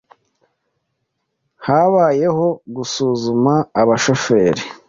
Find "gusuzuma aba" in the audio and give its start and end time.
2.75-3.87